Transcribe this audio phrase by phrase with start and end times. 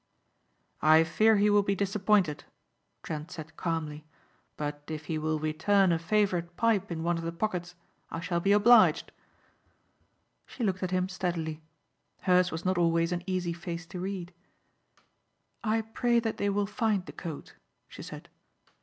[0.81, 2.43] "I fear he will be disappointed,"
[3.03, 4.03] Trent said calmly,
[4.57, 7.75] "but if he will return a favorite pipe in one of the pockets
[8.09, 9.11] I shall be obliged."
[10.47, 11.61] She looked at him steadily.
[12.21, 14.33] Hers was not always an easy face to read.
[15.63, 17.53] "I pray that they will find the coat,"
[17.87, 18.27] she said.